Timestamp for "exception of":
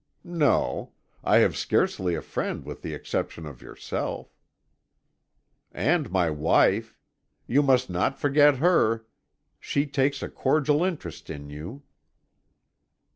2.95-3.61